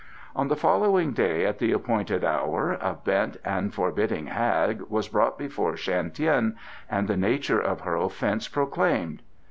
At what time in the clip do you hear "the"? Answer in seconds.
0.47-0.55, 1.59-1.71, 7.07-7.15